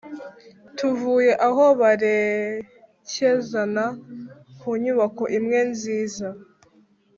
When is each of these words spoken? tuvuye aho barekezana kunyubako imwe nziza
tuvuye 0.77 1.31
aho 1.47 1.65
barekezana 1.79 3.85
kunyubako 4.59 5.23
imwe 5.37 5.59
nziza 5.71 6.27